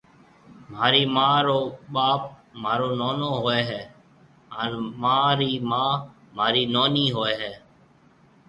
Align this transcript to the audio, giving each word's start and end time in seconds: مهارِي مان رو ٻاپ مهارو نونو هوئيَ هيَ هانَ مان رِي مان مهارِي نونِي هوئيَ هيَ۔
مهارِي 0.69 1.03
مان 1.15 1.35
رو 1.47 1.59
ٻاپ 1.93 2.21
مهارو 2.61 2.89
نونو 3.01 3.29
هوئيَ 3.41 3.61
هيَ 3.69 3.81
هانَ 4.55 4.71
مان 5.01 5.27
رِي 5.39 5.51
مان 5.69 5.93
مهارِي 6.35 6.63
نونِي 6.73 7.05
هوئيَ 7.15 7.33
هيَ۔ 7.41 7.53